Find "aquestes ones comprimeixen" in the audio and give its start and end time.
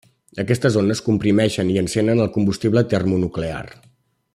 0.43-1.71